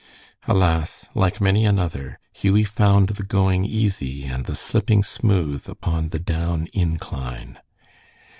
Alas! 0.47 1.07
like 1.13 1.39
many 1.39 1.63
another, 1.63 2.17
Hughie 2.33 2.63
found 2.63 3.09
the 3.09 3.23
going 3.23 3.65
easy 3.65 4.23
and 4.25 4.45
the 4.47 4.55
slipping 4.55 5.03
smooth 5.03 5.69
upon 5.69 6.09
the 6.09 6.17
down 6.17 6.67
incline. 6.73 7.59